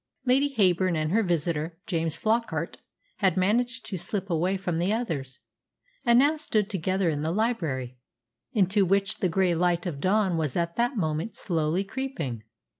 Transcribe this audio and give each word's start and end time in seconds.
Lady 0.25 0.49
Heyburn 0.55 0.95
and 0.95 1.11
her 1.11 1.21
visitor, 1.21 1.77
James 1.85 2.15
Flockart, 2.17 2.77
had 3.17 3.37
managed 3.37 3.85
to 3.85 3.99
slip 3.99 4.31
away 4.31 4.57
from 4.57 4.79
the 4.79 4.91
others, 4.91 5.41
and 6.07 6.17
now 6.17 6.37
stood 6.37 6.71
together 6.71 7.07
in 7.07 7.21
the 7.21 7.29
library, 7.31 7.99
into 8.51 8.83
which 8.83 9.17
the 9.19 9.29
grey 9.29 9.53
light 9.53 9.85
of 9.85 9.99
dawn 10.01 10.37
was 10.37 10.55
at 10.55 10.75
that 10.75 10.97
moment 10.97 11.37
slowly 11.37 11.83
creeping. 11.83 12.41